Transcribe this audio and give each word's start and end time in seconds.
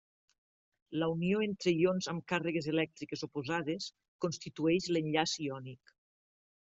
La 1.01 1.09
unió 1.15 1.41
entre 1.47 1.73
ions 1.81 2.07
amb 2.13 2.25
càrregues 2.33 2.69
elèctriques 2.73 3.25
oposades 3.29 3.91
constitueix 4.27 4.89
l'enllaç 4.97 5.37
iònic. 5.47 5.95